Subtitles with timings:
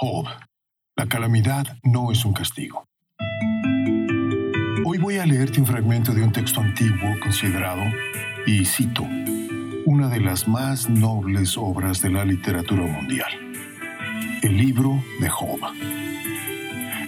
[0.00, 0.26] Job,
[0.96, 2.84] la calamidad no es un castigo.
[4.84, 7.82] Hoy voy a leerte un fragmento de un texto antiguo considerado,
[8.46, 9.02] y cito,
[9.86, 13.28] una de las más nobles obras de la literatura mundial,
[14.40, 15.58] el libro de Job.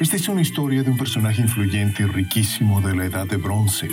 [0.00, 3.86] Esta es una historia de un personaje influyente y riquísimo de la edad de bronce,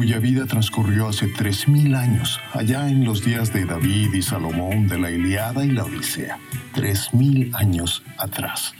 [0.00, 4.98] cuya vida transcurrió hace 3.000 años, allá en los días de David y Salomón de
[4.98, 6.38] la Iliada y la Odisea
[6.72, 8.72] tres mil años atrás.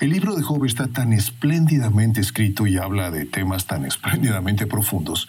[0.00, 5.28] El libro de Job está tan espléndidamente escrito y habla de temas tan espléndidamente profundos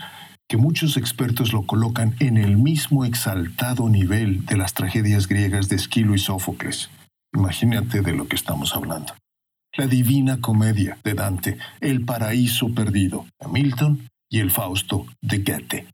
[0.49, 5.75] que muchos expertos lo colocan en el mismo exaltado nivel de las tragedias griegas de
[5.75, 6.89] Esquilo y Sófocles.
[7.35, 9.13] Imagínate de lo que estamos hablando.
[9.77, 15.87] La Divina Comedia de Dante, El Paraíso Perdido de Milton y El Fausto de Goethe.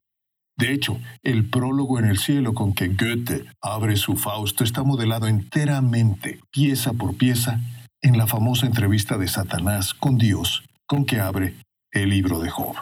[0.56, 5.28] De hecho, el prólogo en el cielo con que Goethe abre su Fausto está modelado
[5.28, 7.60] enteramente, pieza por pieza,
[8.02, 11.56] en la famosa entrevista de Satanás con Dios con que abre
[11.92, 12.76] el libro de Job.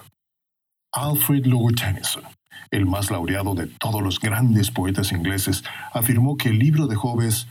[0.91, 2.23] Alfred Lord Tennyson,
[2.69, 7.21] el más laureado de todos los grandes poetas ingleses, afirmó que el libro de Job
[7.21, 7.47] es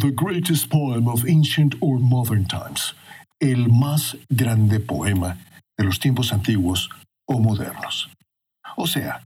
[0.00, 2.94] The greatest poem of ancient or modern times,
[3.40, 5.38] el más grande poema
[5.76, 6.90] de los tiempos antiguos
[7.28, 8.10] o modernos.
[8.76, 9.24] O sea,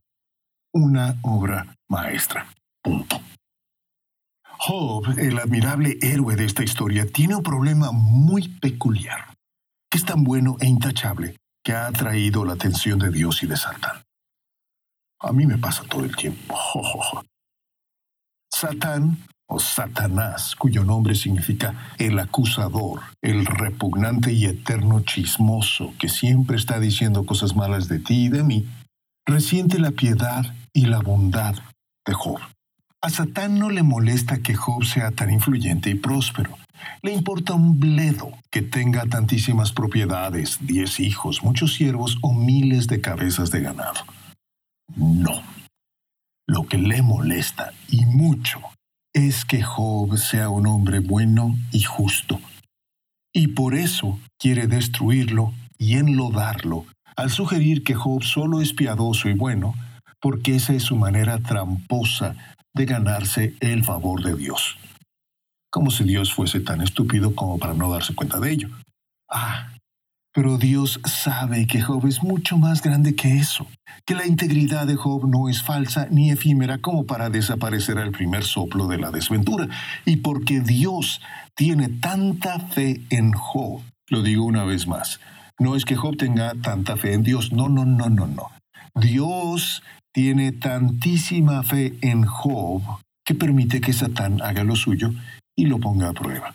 [0.75, 2.47] una obra maestra.
[2.83, 3.21] Punto.
[4.59, 9.35] Job, el admirable héroe de esta historia, tiene un problema muy peculiar,
[9.91, 13.57] que es tan bueno e intachable que ha atraído la atención de Dios y de
[13.57, 14.03] Satán.
[15.21, 16.57] A mí me pasa todo el tiempo.
[18.53, 19.19] Satán
[19.59, 27.27] Satanás, cuyo nombre significa el acusador, el repugnante y eterno chismoso que siempre está diciendo
[27.27, 28.69] cosas malas de ti y de mí,
[29.27, 31.55] resiente la piedad y la bondad
[32.07, 32.41] de Job.
[33.01, 36.57] A Satán no le molesta que Job sea tan influyente y próspero.
[37.03, 43.01] Le importa un bledo que tenga tantísimas propiedades, diez hijos, muchos siervos o miles de
[43.01, 44.05] cabezas de ganado.
[44.97, 45.43] No.
[46.47, 48.61] Lo que le molesta, y mucho,
[49.13, 52.41] es que Job sea un hombre bueno y justo.
[53.33, 56.87] Y por eso quiere destruirlo y enlodarlo
[57.17, 59.75] al sugerir que Job solo es piadoso y bueno
[60.21, 62.37] porque esa es su manera tramposa
[62.75, 64.79] de ganarse el favor de Dios.
[65.71, 68.69] Como si Dios fuese tan estúpido como para no darse cuenta de ello.
[69.29, 69.73] Ah,
[70.33, 73.67] pero Dios sabe que Job es mucho más grande que eso,
[74.07, 78.45] que la integridad de Job no es falsa ni efímera como para desaparecer al primer
[78.45, 79.69] soplo de la desventura,
[80.07, 81.21] y porque Dios
[81.55, 85.21] tiene tanta fe en Job, lo digo una vez más,
[85.59, 88.51] no es que Job tenga tanta fe en Dios, no, no, no, no, no.
[88.95, 89.83] Dios
[90.13, 92.83] tiene tantísima fe en Job
[93.25, 95.13] que permite que Satán haga lo suyo
[95.57, 96.55] y lo ponga a prueba.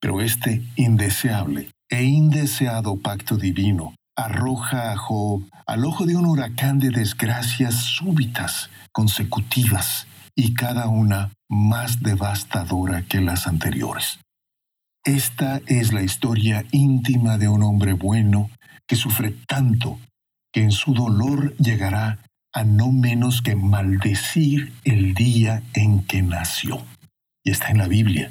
[0.00, 6.78] Pero este indeseable e indeseado pacto divino arroja a Job al ojo de un huracán
[6.78, 10.06] de desgracias súbitas, consecutivas,
[10.36, 14.18] y cada una más devastadora que las anteriores.
[15.04, 18.50] Esta es la historia íntima de un hombre bueno
[18.86, 19.98] que sufre tanto
[20.52, 22.18] que en su dolor llegará
[22.52, 26.84] a no menos que maldecir el día en que nació.
[27.44, 28.30] Y está en la Biblia.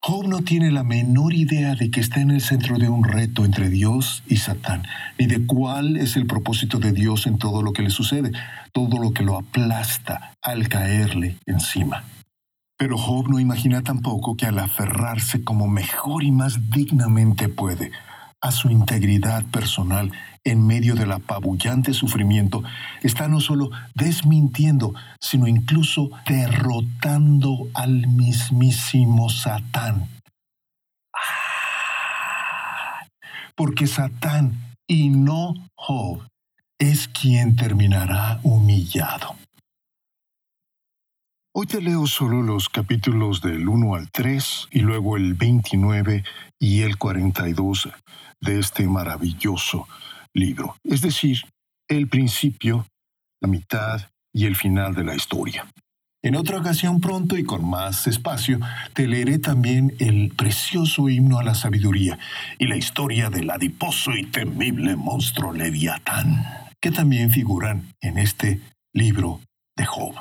[0.00, 3.44] Job no tiene la menor idea de que está en el centro de un reto
[3.44, 4.84] entre Dios y Satán,
[5.18, 8.30] ni de cuál es el propósito de Dios en todo lo que le sucede,
[8.72, 12.04] todo lo que lo aplasta al caerle encima.
[12.76, 17.90] Pero Job no imagina tampoco que al aferrarse como mejor y más dignamente puede
[18.40, 20.12] a su integridad personal
[20.44, 22.62] en medio del apabullante sufrimiento,
[23.02, 30.08] está no solo desmintiendo, sino incluso derrotando al mismísimo Satán.
[33.54, 36.22] Porque Satán y no Job
[36.78, 39.37] es quien terminará humillado.
[41.60, 46.22] Hoy te leo solo los capítulos del 1 al 3 y luego el 29
[46.60, 47.88] y el 42
[48.40, 49.88] de este maravilloso
[50.32, 51.38] libro, es decir,
[51.88, 52.86] el principio,
[53.42, 54.02] la mitad
[54.32, 55.66] y el final de la historia.
[56.22, 58.60] En otra ocasión pronto y con más espacio,
[58.92, 62.20] te leeré también el precioso himno a la sabiduría
[62.60, 66.46] y la historia del adiposo y temible monstruo Leviatán,
[66.80, 68.60] que también figuran en este
[68.92, 69.40] libro
[69.76, 70.14] de Job.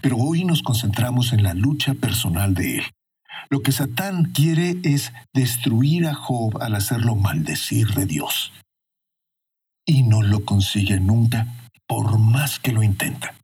[0.00, 2.84] Pero hoy nos concentramos en la lucha personal de él.
[3.50, 8.52] Lo que Satán quiere es destruir a Job al hacerlo maldecir de Dios
[9.88, 11.46] y no lo consigue nunca
[11.86, 13.34] por más que lo intenta.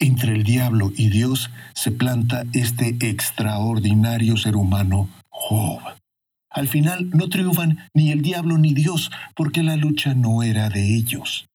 [0.00, 5.80] Entre el diablo y Dios se planta este extraordinario ser humano, Job.
[6.50, 10.96] Al final no triunfan ni el diablo ni Dios, porque la lucha no era de
[10.96, 11.46] ellos.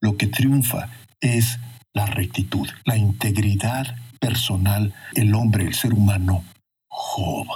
[0.00, 0.88] Lo que triunfa
[1.20, 1.60] es
[1.94, 6.44] la rectitud, la integridad personal, el hombre, el ser humano,
[6.88, 7.46] Job.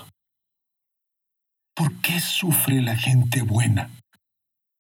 [1.75, 3.91] ¿Por qué sufre la gente buena?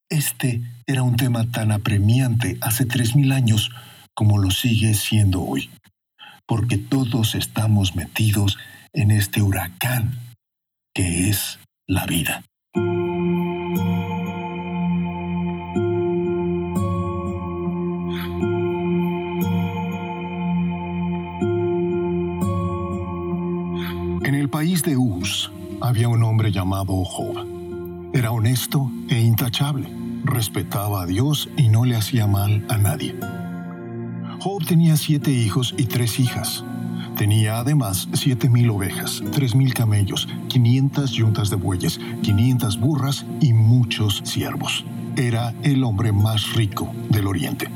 [0.08, 3.70] Este era un tema tan apremiante hace tres mil años
[4.14, 5.70] como lo sigue siendo hoy,
[6.46, 8.58] porque todos estamos metidos
[8.92, 10.18] en este huracán
[10.94, 11.58] que es
[11.88, 12.44] la vida.
[24.44, 25.50] El país de Uz
[25.80, 27.46] había un hombre llamado Job.
[28.12, 29.88] Era honesto e intachable,
[30.22, 33.16] respetaba a Dios y no le hacía mal a nadie.
[34.40, 36.62] Job tenía siete hijos y tres hijas.
[37.16, 43.54] Tenía además siete mil ovejas, tres mil camellos, quinientas yuntas de bueyes, quinientas burras y
[43.54, 44.84] muchos siervos.
[45.16, 47.70] Era el hombre más rico del oriente.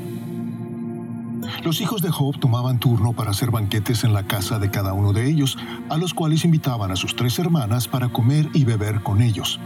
[1.65, 5.13] Los hijos de Job tomaban turno para hacer banquetes en la casa de cada uno
[5.13, 5.59] de ellos,
[5.91, 9.59] a los cuales invitaban a sus tres hermanas para comer y beber con ellos.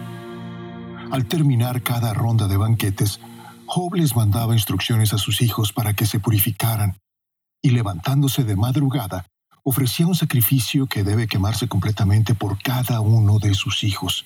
[1.10, 3.20] Al terminar cada ronda de banquetes,
[3.66, 6.96] Job les mandaba instrucciones a sus hijos para que se purificaran,
[7.60, 9.26] y levantándose de madrugada,
[9.62, 14.24] ofrecía un sacrificio que debe quemarse completamente por cada uno de sus hijos,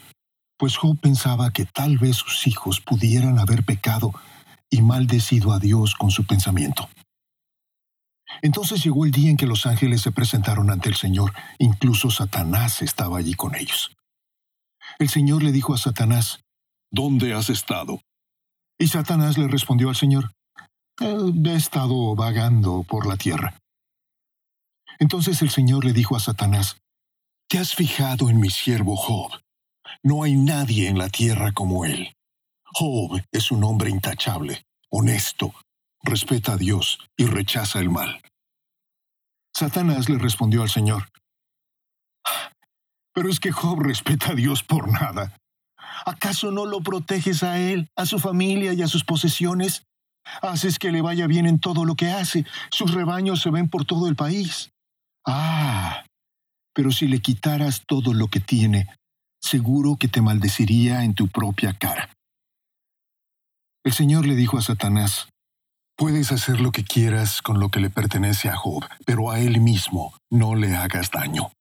[0.57, 4.13] pues Job pensaba que tal vez sus hijos pudieran haber pecado
[4.71, 6.89] y maldecido a Dios con su pensamiento.
[8.43, 12.83] Entonces llegó el día en que los ángeles se presentaron ante el Señor, incluso Satanás
[12.83, 13.97] estaba allí con ellos.
[14.99, 16.41] El Señor le dijo a Satanás,
[16.91, 18.01] ¿Dónde has estado?
[18.79, 20.33] Y Satanás le respondió al Señor,
[20.99, 23.59] He estado vagando por la tierra.
[24.99, 26.79] Entonces el Señor le dijo a Satanás,
[27.49, 29.33] ¿Te has fijado en mi siervo Job?
[30.03, 32.15] No hay nadie en la tierra como él.
[32.65, 35.55] Job es un hombre intachable, honesto,
[36.07, 38.21] respeta a Dios y rechaza el mal.
[39.55, 41.09] Satanás le respondió al Señor,
[43.15, 45.37] Pero es que Job respeta a Dios por nada.
[46.05, 49.85] ¿Acaso no lo proteges a él, a su familia y a sus posesiones?
[50.43, 52.45] Haces que le vaya bien en todo lo que hace.
[52.71, 54.71] Sus rebaños se ven por todo el país.
[55.27, 56.05] Ah,
[56.75, 58.89] pero si le quitaras todo lo que tiene,
[59.41, 62.11] seguro que te maldeciría en tu propia cara.
[63.85, 65.29] El Señor le dijo a Satanás,
[65.97, 69.63] Puedes hacer lo que quieras con lo que le pertenece a Job, pero a él
[69.63, 71.53] mismo no le hagas daño.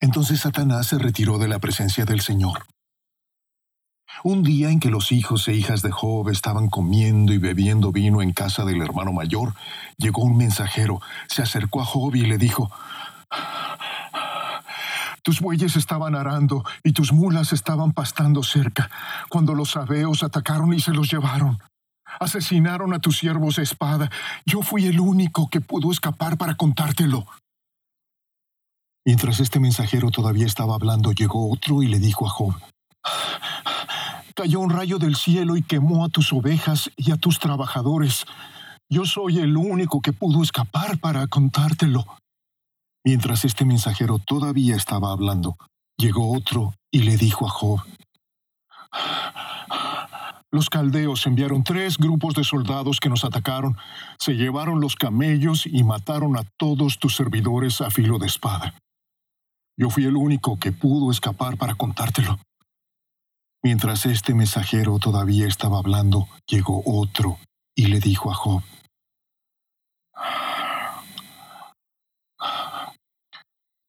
[0.00, 2.66] Entonces Satanás se retiró de la presencia del Señor.
[4.24, 8.20] Un día en que los hijos e hijas de Job estaban comiendo y bebiendo vino
[8.20, 9.54] en casa del hermano mayor,
[9.96, 12.68] llegó un mensajero, se acercó a Job y le dijo,
[15.22, 18.90] tus bueyes estaban arando y tus mulas estaban pastando cerca,
[19.28, 21.60] cuando los sabeos atacaron y se los llevaron.
[22.20, 24.10] Asesinaron a tus siervos de espada.
[24.44, 27.26] Yo fui el único que pudo escapar para contártelo.
[29.04, 32.54] Mientras este mensajero todavía estaba hablando, llegó otro y le dijo a Job,
[34.34, 38.24] Cayó un rayo del cielo y quemó a tus ovejas y a tus trabajadores.
[38.88, 42.06] Yo soy el único que pudo escapar para contártelo.
[43.04, 45.56] Mientras este mensajero todavía estaba hablando,
[45.96, 47.80] llegó otro y le dijo a Job,
[50.50, 53.76] los caldeos enviaron tres grupos de soldados que nos atacaron,
[54.18, 58.74] se llevaron los camellos y mataron a todos tus servidores a filo de espada.
[59.76, 62.38] Yo fui el único que pudo escapar para contártelo.
[63.62, 67.38] Mientras este mensajero todavía estaba hablando, llegó otro
[67.74, 68.62] y le dijo a Job,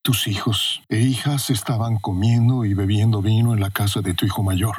[0.01, 4.41] Tus hijos e hijas estaban comiendo y bebiendo vino en la casa de tu hijo
[4.41, 4.77] mayor.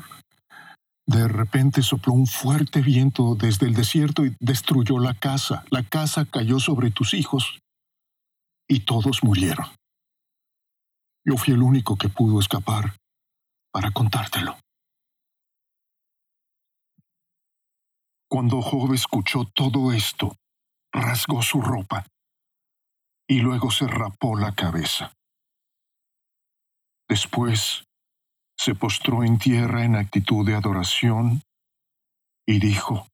[1.11, 5.65] De repente sopló un fuerte viento desde el desierto y destruyó la casa.
[5.69, 7.59] La casa cayó sobre tus hijos
[8.69, 9.67] y todos murieron.
[11.25, 12.97] Yo fui el único que pudo escapar
[13.73, 14.57] para contártelo.
[18.29, 20.37] Cuando Job escuchó todo esto,
[20.93, 22.07] rasgó su ropa
[23.29, 25.13] y luego se rapó la cabeza.
[27.09, 27.83] Después
[28.63, 31.43] se postró en tierra en actitud de adoración
[32.47, 33.09] y dijo,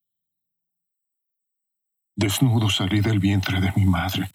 [2.16, 4.28] Desnudo salí del vientre de mi madre,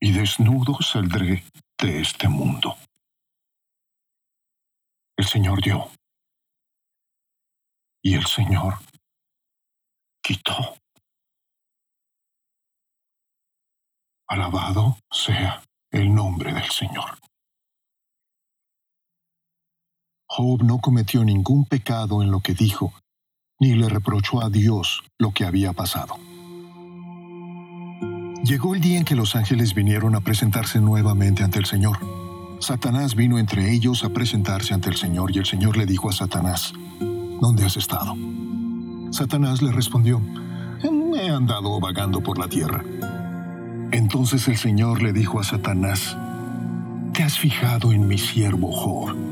[0.00, 1.44] y desnudo saldré
[1.78, 2.76] de este mundo.
[5.16, 5.92] El Señor dio,
[8.02, 8.80] y el Señor
[10.20, 10.76] quitó.
[14.26, 15.62] Alabado sea
[15.92, 17.20] el nombre del Señor.
[20.36, 22.92] Job no cometió ningún pecado en lo que dijo,
[23.58, 26.16] ni le reprochó a Dios lo que había pasado.
[28.44, 31.96] Llegó el día en que los ángeles vinieron a presentarse nuevamente ante el Señor.
[32.60, 36.12] Satanás vino entre ellos a presentarse ante el Señor y el Señor le dijo a
[36.12, 36.74] Satanás,
[37.40, 38.14] ¿Dónde has estado?
[39.12, 40.20] Satanás le respondió,
[41.18, 42.84] He andado vagando por la tierra.
[43.90, 46.14] Entonces el Señor le dijo a Satanás,
[47.14, 49.25] ¿te has fijado en mi siervo Job?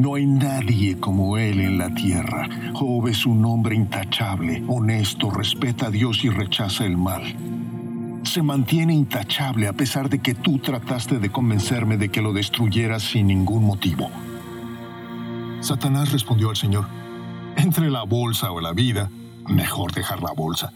[0.00, 2.48] No hay nadie como él en la tierra.
[2.72, 7.36] Job es un hombre intachable, honesto, respeta a Dios y rechaza el mal.
[8.22, 13.02] Se mantiene intachable a pesar de que tú trataste de convencerme de que lo destruyeras
[13.02, 14.08] sin ningún motivo.
[15.60, 16.86] Satanás respondió al Señor,
[17.58, 19.10] entre la bolsa o la vida,
[19.48, 20.72] mejor dejar la bolsa.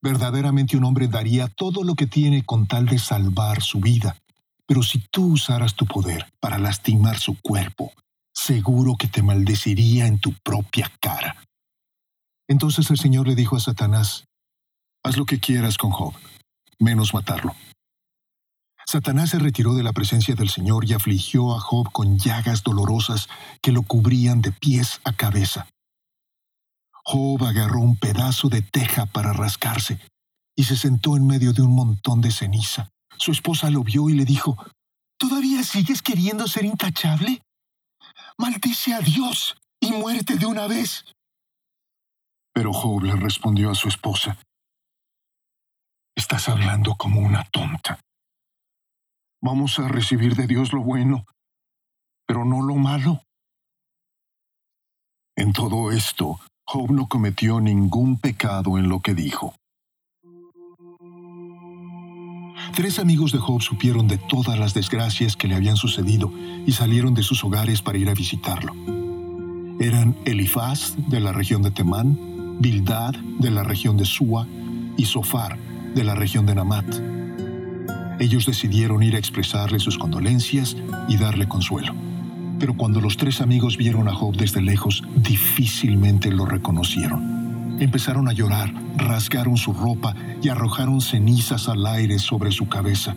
[0.00, 4.16] Verdaderamente un hombre daría todo lo que tiene con tal de salvar su vida.
[4.64, 7.92] Pero si tú usaras tu poder para lastimar su cuerpo,
[8.34, 11.36] seguro que te maldeciría en tu propia cara.
[12.48, 14.24] Entonces el Señor le dijo a Satanás,
[15.02, 16.14] haz lo que quieras con Job,
[16.78, 17.54] menos matarlo.
[18.86, 23.28] Satanás se retiró de la presencia del Señor y afligió a Job con llagas dolorosas
[23.62, 25.68] que lo cubrían de pies a cabeza.
[27.04, 29.98] Job agarró un pedazo de teja para rascarse
[30.56, 32.90] y se sentó en medio de un montón de ceniza.
[33.16, 34.56] Su esposa lo vio y le dijo,
[35.16, 37.40] ¿Todavía sigues queriendo ser intachable?
[38.38, 41.04] Maldice a Dios y muerte de una vez.
[42.52, 44.38] Pero Job le respondió a su esposa,
[46.14, 47.98] Estás hablando como una tonta.
[49.42, 51.24] Vamos a recibir de Dios lo bueno,
[52.26, 53.22] pero no lo malo.
[55.36, 59.54] En todo esto, Job no cometió ningún pecado en lo que dijo.
[62.74, 66.32] Tres amigos de Job supieron de todas las desgracias que le habían sucedido
[66.66, 68.72] y salieron de sus hogares para ir a visitarlo.
[69.78, 72.16] Eran Elifaz, de la región de Temán,
[72.60, 74.46] Bildad, de la región de Sua,
[74.96, 75.58] y Sofar,
[75.94, 76.86] de la región de Namat.
[78.20, 80.76] Ellos decidieron ir a expresarle sus condolencias
[81.08, 81.94] y darle consuelo.
[82.58, 87.31] Pero cuando los tres amigos vieron a Job desde lejos, difícilmente lo reconocieron.
[87.82, 93.16] Empezaron a llorar, rasgaron su ropa y arrojaron cenizas al aire sobre su cabeza.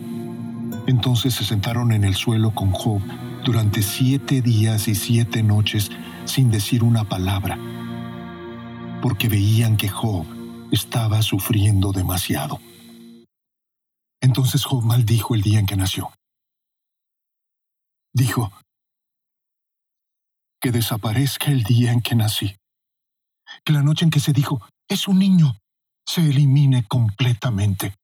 [0.88, 3.00] Entonces se sentaron en el suelo con Job
[3.44, 5.92] durante siete días y siete noches
[6.24, 7.56] sin decir una palabra,
[9.02, 10.26] porque veían que Job
[10.72, 12.58] estaba sufriendo demasiado.
[14.20, 16.10] Entonces Job maldijo el día en que nació.
[18.12, 18.50] Dijo,
[20.60, 22.56] que desaparezca el día en que nací.
[23.66, 25.56] Que la noche en que se dijo, es un niño,
[26.06, 27.96] se elimine completamente.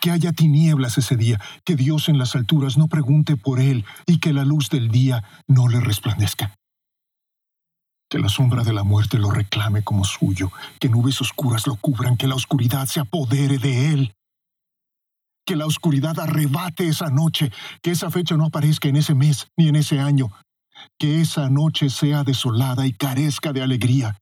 [0.00, 4.18] Que haya tinieblas ese día, que Dios en las alturas no pregunte por él y
[4.18, 6.54] que la luz del día no le resplandezca.
[8.10, 12.18] Que la sombra de la muerte lo reclame como suyo, que nubes oscuras lo cubran,
[12.18, 14.14] que la oscuridad se apodere de él.
[15.46, 17.50] Que la oscuridad arrebate esa noche,
[17.82, 20.30] que esa fecha no aparezca en ese mes ni en ese año,
[20.98, 24.19] que esa noche sea desolada y carezca de alegría.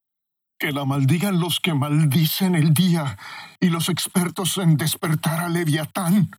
[0.59, 3.17] Que la maldigan los que maldicen el día
[3.61, 6.31] y los expertos en despertar a Leviatán.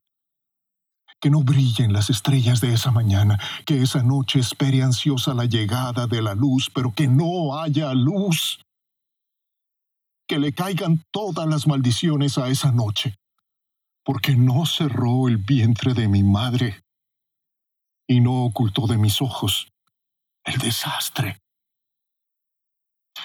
[1.22, 6.06] Que no brillen las estrellas de esa mañana, que esa noche espere ansiosa la llegada
[6.08, 8.60] de la luz, pero que no haya luz.
[10.28, 13.16] Que le caigan todas las maldiciones a esa noche,
[14.04, 16.82] porque no cerró el vientre de mi madre
[18.06, 19.72] y no ocultó de mis ojos
[20.44, 21.40] el desastre.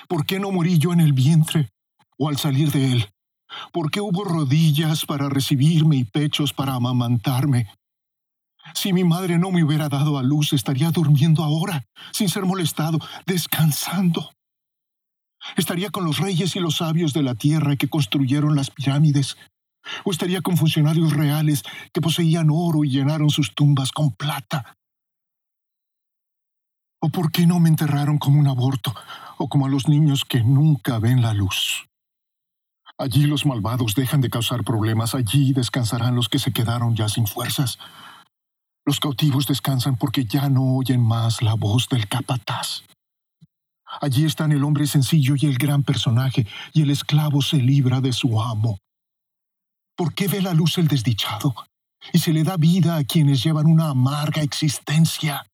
[0.09, 1.71] ¿Por qué no morí yo en el vientre
[2.19, 3.11] o al salir de él?
[3.73, 7.69] ¿Por qué hubo rodillas para recibirme y pechos para amamantarme?
[8.75, 12.99] Si mi madre no me hubiera dado a luz, estaría durmiendo ahora, sin ser molestado,
[13.27, 14.31] descansando.
[15.57, 19.37] Estaría con los reyes y los sabios de la tierra que construyeron las pirámides,
[20.05, 24.77] o estaría con funcionarios reales que poseían oro y llenaron sus tumbas con plata.
[27.05, 28.95] ¿O por qué no me enterraron como un aborto
[29.37, 31.85] o como a los niños que nunca ven la luz?
[32.97, 37.27] Allí los malvados dejan de causar problemas, allí descansarán los que se quedaron ya sin
[37.27, 37.79] fuerzas.
[38.87, 42.85] Los cautivos descansan porque ya no oyen más la voz del capataz.
[44.01, 48.15] Allí están el hombre sencillo y el gran personaje, y el esclavo se libra de
[48.15, 48.79] su amo.
[49.95, 51.55] ¿Por qué ve la luz el desdichado?
[52.15, 55.45] Y se le da vida a quienes llevan una amarga existencia.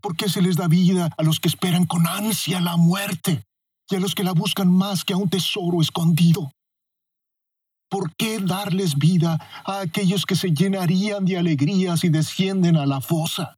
[0.00, 3.44] ¿Por qué se les da vida a los que esperan con ansia la muerte
[3.88, 6.50] y a los que la buscan más que a un tesoro escondido?
[7.90, 13.00] ¿Por qué darles vida a aquellos que se llenarían de alegrías y descienden a la
[13.00, 13.56] fosa?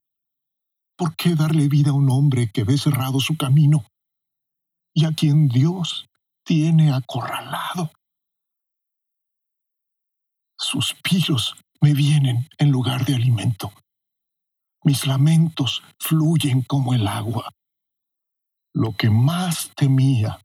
[0.97, 3.85] ¿Por qué darle vida a un hombre que ve cerrado su camino
[4.95, 6.07] y a quien Dios
[6.45, 7.93] tiene acorralado?
[10.59, 13.73] Suspiros me vienen en lugar de alimento.
[14.85, 17.53] Mis lamentos fluyen como el agua.
[18.75, 20.41] Lo que más temía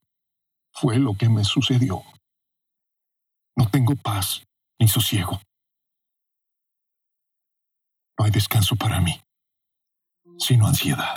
[0.71, 2.03] fue lo que me sucedió.
[3.55, 4.43] No tengo paz
[4.79, 5.41] ni sosiego.
[8.19, 9.19] No hay descanso para mí,
[10.37, 11.15] sino ansiedad.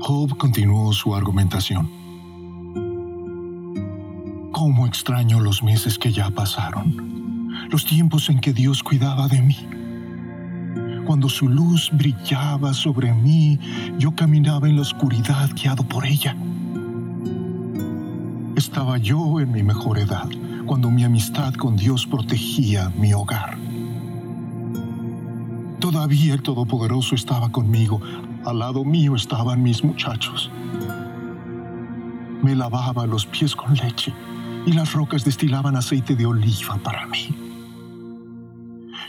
[0.00, 1.90] Job continuó su argumentación.
[4.52, 7.25] ¿Cómo extraño los meses que ya pasaron?
[7.70, 9.56] Los tiempos en que Dios cuidaba de mí.
[11.04, 13.58] Cuando su luz brillaba sobre mí,
[13.98, 16.36] yo caminaba en la oscuridad guiado por ella.
[18.56, 20.28] Estaba yo en mi mejor edad,
[20.64, 23.56] cuando mi amistad con Dios protegía mi hogar.
[25.78, 28.00] Todavía el Todopoderoso estaba conmigo,
[28.44, 30.50] al lado mío estaban mis muchachos.
[32.42, 34.12] Me lavaba los pies con leche
[34.66, 37.45] y las rocas destilaban aceite de oliva para mí.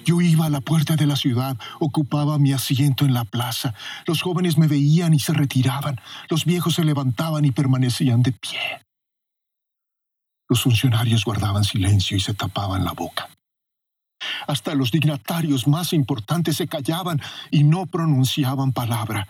[0.07, 3.73] Yo iba a la puerta de la ciudad, ocupaba mi asiento en la plaza.
[4.05, 5.99] Los jóvenes me veían y se retiraban.
[6.29, 8.57] Los viejos se levantaban y permanecían de pie.
[10.47, 13.27] Los funcionarios guardaban silencio y se tapaban la boca.
[14.47, 17.21] Hasta los dignatarios más importantes se callaban
[17.51, 19.27] y no pronunciaban palabra.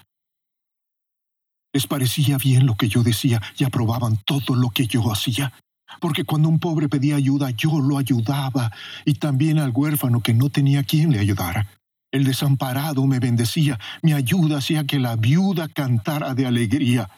[1.74, 5.54] Les parecía bien lo que yo decía y aprobaban todo lo que yo hacía,
[6.00, 8.72] porque cuando un pobre pedía ayuda yo lo ayudaba
[9.06, 11.68] y también al huérfano que no tenía quien le ayudara.
[12.12, 17.10] El desamparado me bendecía, mi ayuda hacía que la viuda cantara de alegría.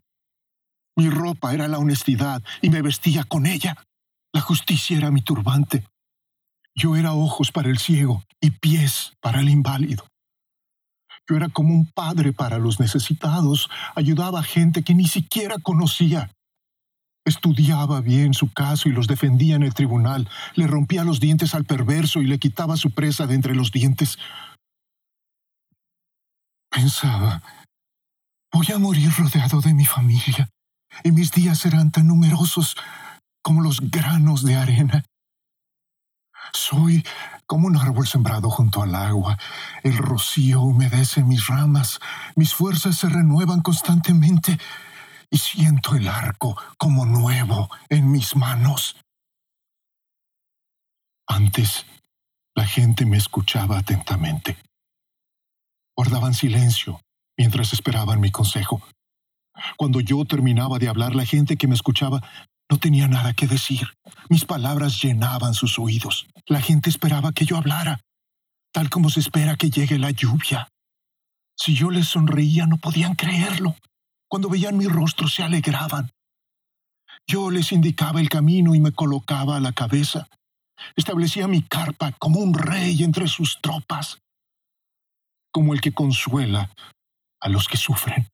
[0.96, 3.78] Mi ropa era la honestidad y me vestía con ella.
[4.34, 5.86] La justicia era mi turbante.
[6.76, 10.06] Yo era ojos para el ciego y pies para el inválido.
[11.30, 16.32] Yo era como un padre para los necesitados, ayudaba a gente que ni siquiera conocía.
[17.30, 21.64] Estudiaba bien su caso y los defendía en el tribunal, le rompía los dientes al
[21.64, 24.18] perverso y le quitaba su presa de entre los dientes.
[26.72, 27.44] Pensaba,
[28.52, 30.50] voy a morir rodeado de mi familia,
[31.04, 32.76] y mis días serán tan numerosos
[33.44, 35.04] como los granos de arena.
[36.52, 37.06] Soy
[37.46, 39.38] como un árbol sembrado junto al agua.
[39.84, 42.00] El rocío humedece mis ramas,
[42.36, 44.58] mis fuerzas se renuevan constantemente
[45.32, 48.96] y siento el arco como nuevo en mis manos.
[51.28, 51.86] Antes,
[52.56, 54.58] la gente me escuchaba atentamente.
[55.96, 57.02] Guardaban silencio
[57.38, 58.82] mientras esperaban mi consejo.
[59.78, 62.22] Cuando yo terminaba de hablar, la gente que me escuchaba
[62.70, 63.88] no tenía nada que decir.
[64.30, 66.28] Mis palabras llenaban sus oídos.
[66.46, 68.00] La gente esperaba que yo hablara,
[68.72, 70.68] tal como se espera que llegue la lluvia.
[71.58, 73.76] Si yo les sonreía no podían creerlo.
[74.30, 76.12] Cuando veían mi rostro se alegraban.
[77.28, 80.30] Yo les indicaba el camino y me colocaba a la cabeza.
[80.96, 84.22] Establecía mi carpa como un rey entre sus tropas,
[85.52, 86.70] como el que consuela
[87.42, 88.30] a los que sufren.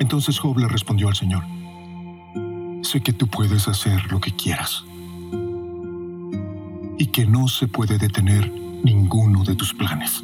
[0.00, 1.44] Entonces Job le respondió al Señor,
[2.82, 4.84] sé que tú puedes hacer lo que quieras
[6.96, 8.50] y que no se puede detener
[8.84, 10.22] ninguno de tus planes.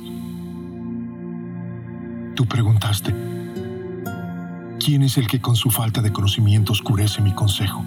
[2.40, 3.14] Tú preguntaste,
[4.82, 7.84] ¿quién es el que con su falta de conocimiento oscurece mi consejo?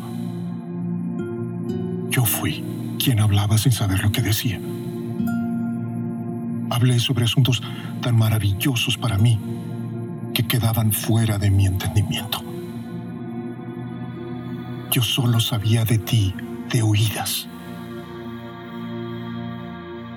[2.11, 2.63] Yo fui
[3.03, 4.61] quien hablaba sin saber lo que decía.
[6.69, 7.63] Hablé sobre asuntos
[7.99, 9.39] tan maravillosos para mí
[10.35, 12.43] que quedaban fuera de mi entendimiento.
[14.91, 16.31] Yo solo sabía de ti
[16.69, 17.47] de oídas.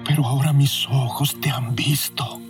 [0.04, 2.45] Pero ahora mis ojos te han visto.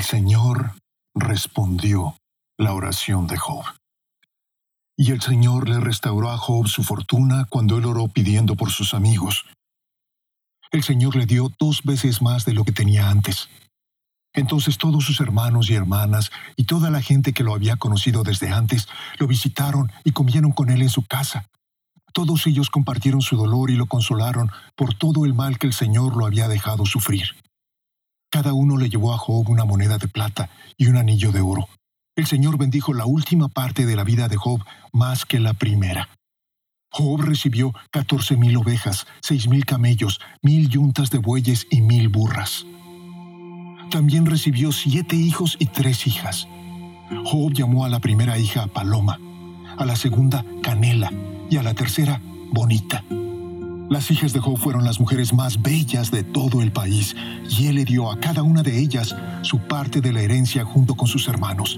[0.00, 0.72] El Señor
[1.14, 2.16] respondió
[2.56, 3.66] la oración de Job.
[4.96, 8.94] Y el Señor le restauró a Job su fortuna cuando él oró pidiendo por sus
[8.94, 9.44] amigos.
[10.72, 13.50] El Señor le dio dos veces más de lo que tenía antes
[14.32, 18.50] entonces todos sus hermanos y hermanas y toda la gente que lo había conocido desde
[18.50, 21.46] antes lo visitaron y comieron con él en su casa.
[22.12, 26.16] Todos ellos compartieron su dolor y lo consolaron por todo el mal que el Señor
[26.16, 27.34] lo había dejado sufrir.
[28.30, 31.68] Cada uno le llevó a Job una moneda de plata y un anillo de oro.
[32.16, 36.08] El Señor bendijo la última parte de la vida de Job más que la primera.
[36.92, 42.66] Job recibió catorce mil ovejas, seis mil camellos, mil yuntas de bueyes y mil burras.
[43.90, 46.46] también recibió siete hijos y tres hijas.
[47.24, 49.18] Job llamó a la primera hija Paloma,
[49.76, 51.10] a la segunda Canela
[51.50, 52.20] y a la tercera
[52.52, 53.04] Bonita.
[53.90, 57.16] Las hijas de Job fueron las mujeres más bellas de todo el país
[57.58, 60.94] y él le dio a cada una de ellas su parte de la herencia junto
[60.94, 61.76] con sus hermanos.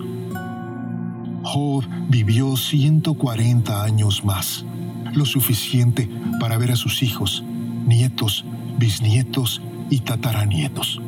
[1.42, 4.66] Job vivió 140 años más,
[5.14, 6.06] lo suficiente
[6.38, 7.42] para ver a sus hijos,
[7.86, 8.44] nietos,
[8.76, 11.00] bisnietos y tataranietos.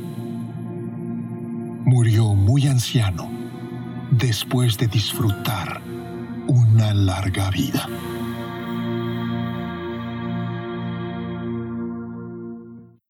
[1.85, 3.31] Murió muy anciano
[4.11, 5.83] después de disfrutar
[6.47, 7.90] una larga vida.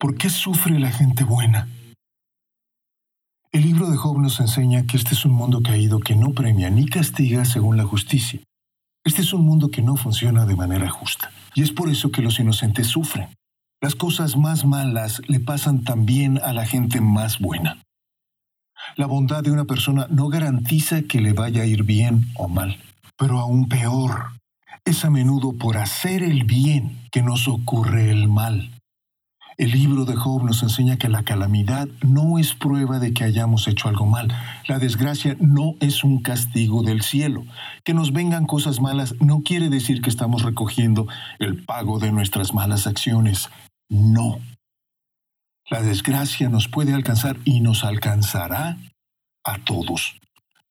[0.05, 1.67] ¿Por qué sufre la gente buena?
[3.53, 6.69] El libro de Job nos enseña que este es un mundo caído que no premia
[6.69, 8.39] ni castiga según la justicia.
[9.03, 11.31] Este es un mundo que no funciona de manera justa.
[11.55, 13.31] Y es por eso que los inocentes sufren.
[13.81, 17.83] Las cosas más malas le pasan también a la gente más buena.
[18.97, 22.77] La bondad de una persona no garantiza que le vaya a ir bien o mal,
[23.17, 24.33] pero aún peor,
[24.85, 28.74] es a menudo por hacer el bien que nos ocurre el mal.
[29.57, 33.69] El libro de Job nos enseña que la calamidad no es prueba de que hayamos
[33.69, 34.33] hecho algo mal.
[34.67, 37.45] La desgracia no es un castigo del cielo.
[37.85, 41.07] Que nos vengan cosas malas no quiere decir que estamos recogiendo
[41.39, 43.49] el pago de nuestras malas acciones.
[43.89, 44.41] No.
[45.71, 48.77] La desgracia nos puede alcanzar y nos alcanzará
[49.45, 50.17] a todos,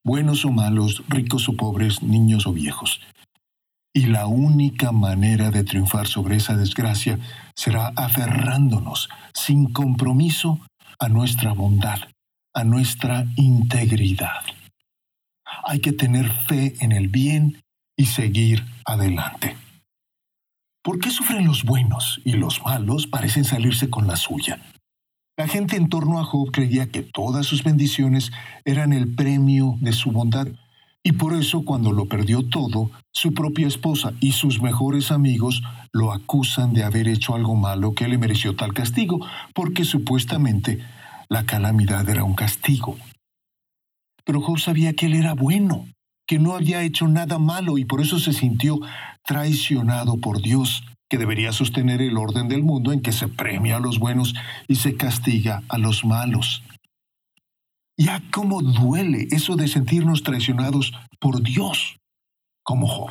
[0.04, 3.00] buenos o malos, ricos o pobres, niños o viejos.
[3.96, 7.20] Y la única manera de triunfar sobre esa desgracia
[7.54, 10.58] será aferrándonos sin compromiso
[10.98, 12.00] a nuestra bondad,
[12.52, 14.42] a nuestra integridad.
[15.64, 17.62] Hay que tener fe en el bien
[17.96, 19.56] y seguir adelante.
[20.82, 24.60] ¿Por qué sufren los buenos y los malos parecen salirse con la suya?
[25.36, 28.32] La gente en torno a Job creía que todas sus bendiciones
[28.64, 30.48] eran el premio de su bondad
[31.06, 35.62] y por eso cuando lo perdió todo, su propia esposa y sus mejores amigos
[35.92, 39.20] lo acusan de haber hecho algo malo que le mereció tal castigo,
[39.54, 40.82] porque supuestamente
[41.28, 42.96] la calamidad era un castigo.
[44.24, 45.86] Pero Job sabía que él era bueno,
[46.26, 48.80] que no había hecho nada malo y por eso se sintió
[49.24, 53.80] traicionado por Dios, que debería sostener el orden del mundo en que se premia a
[53.80, 54.34] los buenos
[54.68, 56.62] y se castiga a los malos.
[57.96, 61.96] Ya cómo duele eso de sentirnos traicionados por Dios,
[62.64, 63.10] como Job.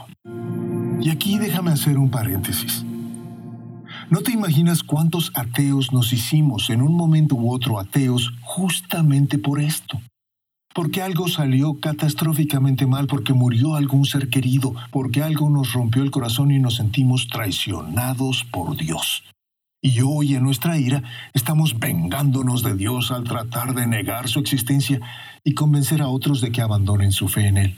[1.02, 2.86] Y aquí déjame hacer un paréntesis.
[4.10, 9.62] No te imaginas cuántos ateos nos hicimos en un momento u otro ateos justamente por
[9.62, 10.02] esto.
[10.76, 16.12] Porque algo salió catastróficamente mal, porque murió algún ser querido, porque algo nos rompió el
[16.12, 19.24] corazón y nos sentimos traicionados por Dios.
[19.86, 25.02] Y hoy en nuestra ira estamos vengándonos de Dios al tratar de negar su existencia
[25.44, 27.76] y convencer a otros de que abandonen su fe en Él.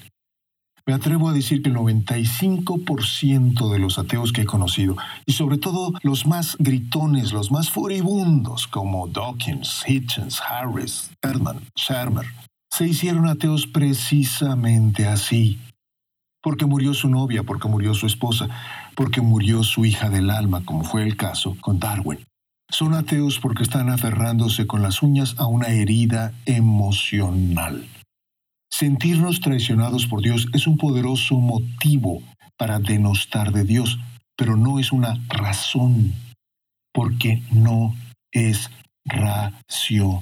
[0.86, 5.58] Me atrevo a decir que el 95% de los ateos que he conocido, y sobre
[5.58, 12.28] todo los más gritones, los más furibundos, como Dawkins, Hitchens, Harris, Erdman, Shermer,
[12.70, 15.58] se hicieron ateos precisamente así,
[16.46, 18.48] porque murió su novia, porque murió su esposa,
[18.94, 22.20] porque murió su hija del alma, como fue el caso con Darwin.
[22.70, 27.88] Son ateos porque están aferrándose con las uñas a una herida emocional.
[28.72, 32.22] Sentirnos traicionados por Dios es un poderoso motivo
[32.58, 33.98] para denostar de Dios,
[34.38, 36.14] pero no es una razón,
[36.94, 37.96] porque no
[38.32, 38.70] es
[39.04, 40.22] racional.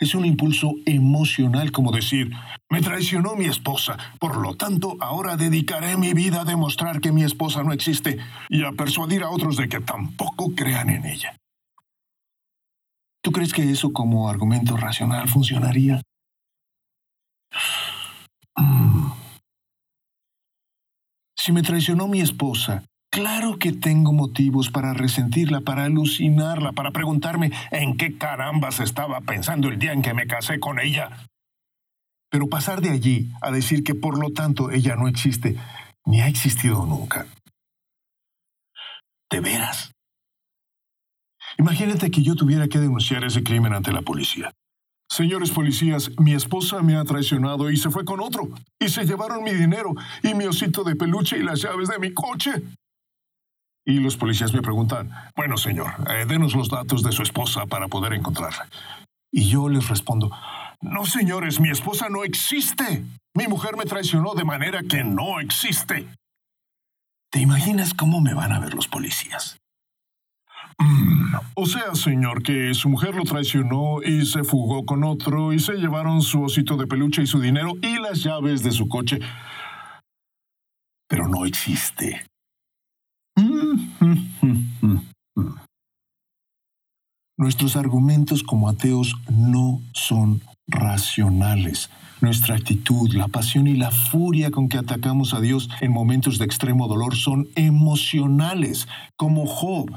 [0.00, 2.32] Es un impulso emocional como decir,
[2.70, 7.22] me traicionó mi esposa, por lo tanto ahora dedicaré mi vida a demostrar que mi
[7.22, 11.36] esposa no existe y a persuadir a otros de que tampoco crean en ella.
[13.22, 16.00] ¿Tú crees que eso como argumento racional funcionaría?
[18.56, 19.12] Mm.
[21.36, 27.50] Si me traicionó mi esposa, Claro que tengo motivos para resentirla, para alucinarla, para preguntarme
[27.72, 31.26] en qué carambas estaba pensando el día en que me casé con ella.
[32.30, 35.56] Pero pasar de allí a decir que por lo tanto ella no existe,
[36.06, 37.26] ni ha existido nunca.
[39.28, 39.90] ¿De veras?
[41.58, 44.52] Imagínate que yo tuviera que denunciar ese crimen ante la policía.
[45.10, 48.48] Señores policías, mi esposa me ha traicionado y se fue con otro.
[48.78, 49.92] Y se llevaron mi dinero
[50.22, 52.52] y mi osito de peluche y las llaves de mi coche.
[53.90, 57.88] Y los policías me preguntan, bueno señor, eh, denos los datos de su esposa para
[57.88, 58.68] poder encontrarla.
[59.32, 60.30] Y yo les respondo,
[60.80, 63.04] no señores, mi esposa no existe.
[63.34, 66.06] Mi mujer me traicionó de manera que no existe.
[67.32, 69.56] ¿Te imaginas cómo me van a ver los policías?
[70.78, 75.58] Mm, o sea, señor, que su mujer lo traicionó y se fugó con otro y
[75.58, 79.18] se llevaron su osito de peluche y su dinero y las llaves de su coche.
[81.08, 82.29] Pero no existe.
[87.38, 91.88] Nuestros argumentos como ateos no son racionales.
[92.20, 96.44] Nuestra actitud, la pasión y la furia con que atacamos a Dios en momentos de
[96.44, 99.90] extremo dolor son emocionales, como Job,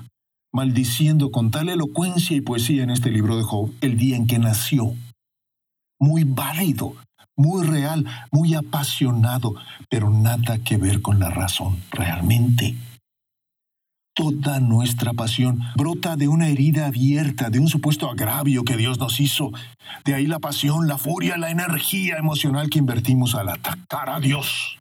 [0.54, 4.40] maldiciendo con tal elocuencia y poesía en este libro de Job el día en que
[4.40, 4.94] nació.
[6.00, 6.96] Muy válido,
[7.36, 9.56] muy real, muy apasionado,
[9.90, 12.76] pero nada que ver con la razón realmente.
[14.16, 19.20] Toda nuestra pasión brota de una herida abierta, de un supuesto agravio que Dios nos
[19.20, 19.52] hizo.
[20.06, 24.78] De ahí la pasión, la furia, la energía emocional que invertimos al atacar a Dios.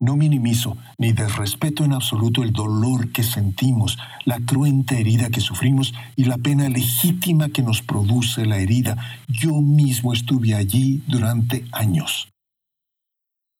[0.00, 5.94] No minimizo ni desrespeto en absoluto el dolor que sentimos, la cruenta herida que sufrimos
[6.16, 8.96] y la pena legítima que nos produce la herida.
[9.28, 12.28] Yo mismo estuve allí durante años.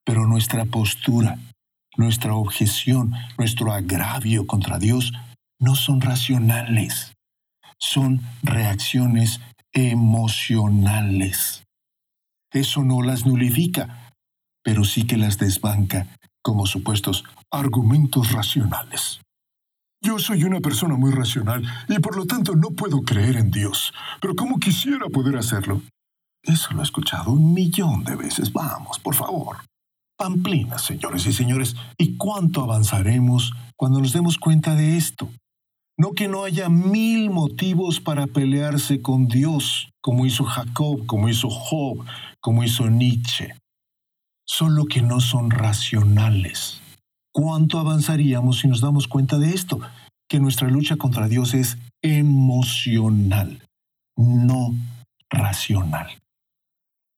[0.04, 1.38] Pero nuestra postura,
[1.96, 5.12] nuestra objeción, nuestro agravio contra Dios
[5.59, 7.14] no son racionales,
[7.78, 9.40] son reacciones
[9.72, 11.64] emocionales.
[12.52, 14.12] Eso no las nulifica,
[14.62, 16.06] pero sí que las desbanca
[16.42, 19.20] como supuestos argumentos racionales.
[20.02, 23.92] Yo soy una persona muy racional y por lo tanto no puedo creer en Dios,
[24.20, 25.82] pero ¿cómo quisiera poder hacerlo?
[26.42, 28.52] Eso lo he escuchado un millón de veces.
[28.52, 29.56] Vamos, por favor.
[30.16, 35.29] Pamplina, señores y señores, ¿y cuánto avanzaremos cuando nos demos cuenta de esto?
[35.98, 41.48] No que no haya mil motivos para pelearse con Dios, como hizo Jacob, como hizo
[41.48, 42.05] Job,
[42.40, 43.55] como hizo Nietzsche
[44.46, 46.81] solo que no son racionales.
[47.33, 49.81] ¿Cuánto avanzaríamos si nos damos cuenta de esto?
[50.29, 53.62] Que nuestra lucha contra Dios es emocional,
[54.16, 54.74] no
[55.29, 56.07] racional.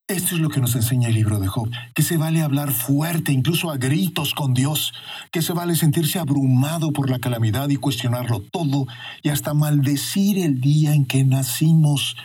[0.09, 3.31] Esto es lo que nos enseña el libro de Job, que se vale hablar fuerte,
[3.31, 4.94] incluso a gritos con Dios,
[5.31, 8.87] que se vale sentirse abrumado por la calamidad y cuestionarlo todo
[9.23, 12.16] y hasta maldecir el día en que nacimos.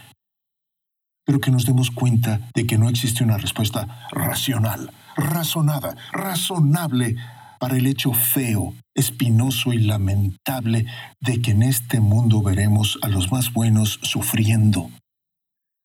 [1.26, 7.18] Pero que nos demos cuenta de que no existe una respuesta racional, razonada, razonable
[7.60, 10.86] para el hecho feo, espinoso y lamentable
[11.20, 14.90] de que en este mundo veremos a los más buenos sufriendo,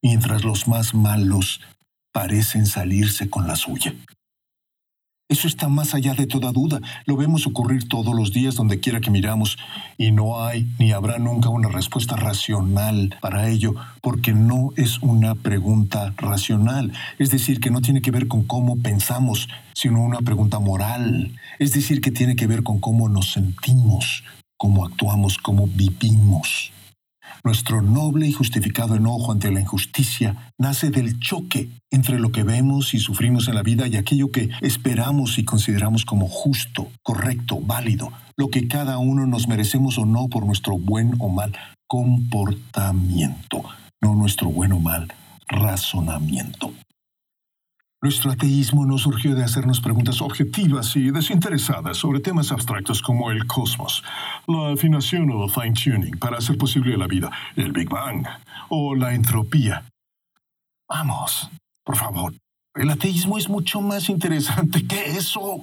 [0.00, 1.60] mientras los más malos
[2.12, 3.94] parecen salirse con la suya.
[5.30, 6.80] Eso está más allá de toda duda.
[7.04, 9.58] Lo vemos ocurrir todos los días donde quiera que miramos
[9.98, 15.34] y no hay ni habrá nunca una respuesta racional para ello porque no es una
[15.34, 16.94] pregunta racional.
[17.18, 21.36] Es decir, que no tiene que ver con cómo pensamos, sino una pregunta moral.
[21.58, 24.24] Es decir, que tiene que ver con cómo nos sentimos,
[24.56, 26.72] cómo actuamos, cómo vivimos.
[27.44, 32.94] Nuestro noble y justificado enojo ante la injusticia nace del choque entre lo que vemos
[32.94, 38.12] y sufrimos en la vida y aquello que esperamos y consideramos como justo, correcto, válido,
[38.36, 43.64] lo que cada uno nos merecemos o no por nuestro buen o mal comportamiento,
[44.00, 45.08] no nuestro buen o mal
[45.48, 46.72] razonamiento.
[48.00, 53.44] Nuestro ateísmo no surgió de hacernos preguntas objetivas y desinteresadas sobre temas abstractos como el
[53.48, 54.04] cosmos,
[54.46, 58.24] la afinación o fine-tuning para hacer posible la vida, el Big Bang
[58.68, 59.84] o la entropía.
[60.88, 61.50] Vamos,
[61.82, 62.34] por favor,
[62.76, 65.62] el ateísmo es mucho más interesante que eso.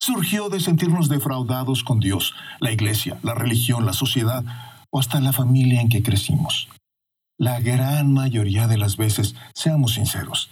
[0.00, 4.44] Surgió de sentirnos defraudados con Dios, la iglesia, la religión, la sociedad
[4.90, 6.70] o hasta la familia en que crecimos.
[7.36, 10.50] La gran mayoría de las veces, seamos sinceros,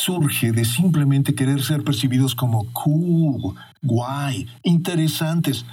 [0.00, 5.66] surge de simplemente querer ser percibidos como cool, guay, interesantes,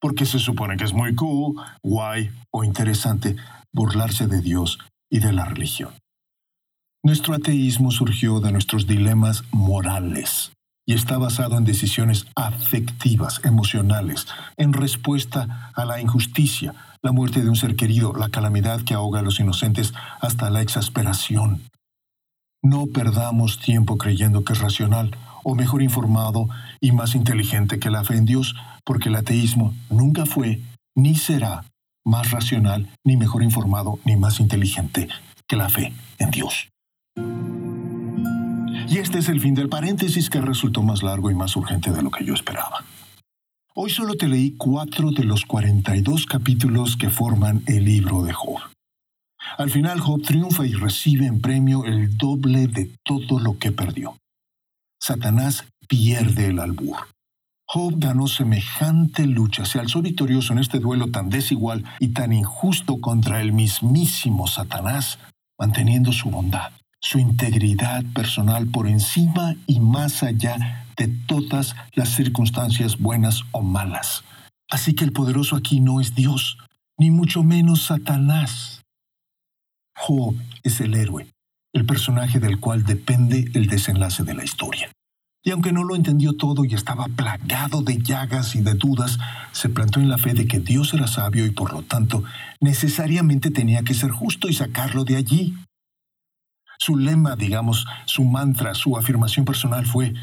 [0.00, 3.36] porque se supone que es muy cool, guay o interesante
[3.72, 4.78] burlarse de Dios
[5.10, 5.90] y de la religión.
[7.04, 10.52] Nuestro ateísmo surgió de nuestros dilemas morales
[10.86, 17.48] y está basado en decisiones afectivas, emocionales, en respuesta a la injusticia, la muerte de
[17.48, 21.62] un ser querido, la calamidad que ahoga a los inocentes hasta la exasperación.
[22.64, 26.48] No perdamos tiempo creyendo que es racional, o mejor informado
[26.80, 30.60] y más inteligente que la fe en Dios, porque el ateísmo nunca fue
[30.94, 31.64] ni será
[32.04, 35.08] más racional, ni mejor informado, ni más inteligente
[35.48, 36.68] que la fe en Dios.
[38.88, 42.02] Y este es el fin del paréntesis que resultó más largo y más urgente de
[42.02, 42.84] lo que yo esperaba.
[43.74, 48.71] Hoy solo te leí cuatro de los 42 capítulos que forman el libro de Job.
[49.58, 54.16] Al final Job triunfa y recibe en premio el doble de todo lo que perdió.
[55.00, 56.96] Satanás pierde el albur.
[57.66, 63.00] Job ganó semejante lucha, se alzó victorioso en este duelo tan desigual y tan injusto
[63.00, 65.18] contra el mismísimo Satanás,
[65.58, 72.98] manteniendo su bondad, su integridad personal por encima y más allá de todas las circunstancias
[72.98, 74.22] buenas o malas.
[74.70, 76.58] Así que el poderoso aquí no es Dios,
[76.98, 78.81] ni mucho menos Satanás.
[79.94, 81.26] Job es el héroe,
[81.72, 84.90] el personaje del cual depende el desenlace de la historia.
[85.44, 89.18] Y aunque no lo entendió todo y estaba plagado de llagas y de dudas,
[89.50, 92.22] se plantó en la fe de que Dios era sabio y por lo tanto
[92.60, 95.56] necesariamente tenía que ser justo y sacarlo de allí.
[96.78, 100.14] Su lema, digamos, su mantra, su afirmación personal fue,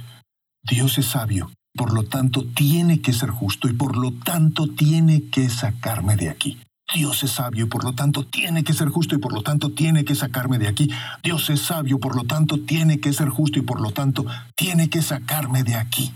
[0.63, 5.29] Dios es sabio, por lo tanto tiene que ser justo y por lo tanto tiene
[5.29, 6.60] que sacarme de aquí.
[6.93, 9.71] Dios es sabio y por lo tanto tiene que ser justo y por lo tanto
[9.71, 10.89] tiene que sacarme de aquí.
[11.23, 14.25] Dios es sabio, por lo tanto tiene que ser justo y por lo tanto
[14.56, 16.12] tiene que sacarme de aquí.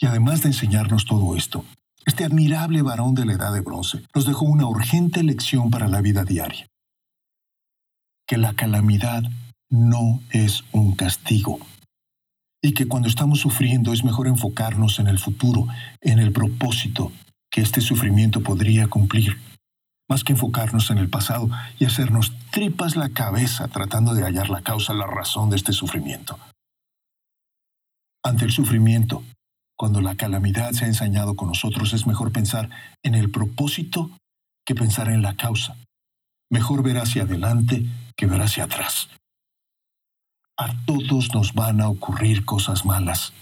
[0.00, 1.64] Y además de enseñarnos todo esto,
[2.04, 6.00] este admirable varón de la edad de bronce nos dejó una urgente lección para la
[6.00, 6.66] vida diaria.
[8.26, 9.22] Que la calamidad
[9.70, 11.58] no es un castigo.
[12.60, 15.68] Y que cuando estamos sufriendo es mejor enfocarnos en el futuro,
[16.00, 17.12] en el propósito,
[17.50, 19.38] que este sufrimiento podría cumplir,
[20.08, 24.62] más que enfocarnos en el pasado y hacernos tripas la cabeza tratando de hallar la
[24.62, 26.38] causa, la razón de este sufrimiento.
[28.24, 29.22] Ante el sufrimiento,
[29.76, 32.68] cuando la calamidad se ha ensañado con nosotros, es mejor pensar
[33.02, 34.10] en el propósito
[34.66, 35.76] que pensar en la causa.
[36.50, 39.08] Mejor ver hacia adelante que ver hacia atrás.
[40.58, 43.32] A todos nos van a ocurrir cosas malas,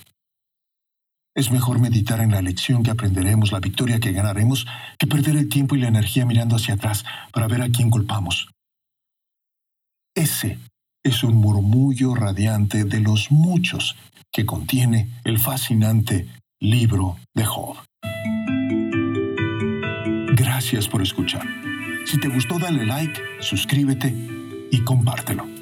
[1.36, 4.66] es mejor meditar en la lección que aprenderemos, la victoria que ganaremos,
[4.98, 8.48] que perder el tiempo y la energía mirando hacia atrás para ver a quién culpamos.
[10.14, 10.58] Ese
[11.04, 13.96] es un murmullo radiante de los muchos
[14.32, 16.26] que contiene el fascinante
[16.58, 17.76] libro de Job.
[20.34, 21.46] Gracias por escuchar.
[22.06, 24.14] Si te gustó, dale like, suscríbete
[24.70, 25.55] y compártelo.